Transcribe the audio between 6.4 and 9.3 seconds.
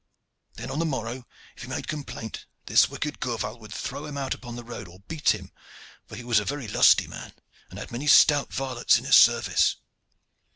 very lusty man, and had many stout varlets in his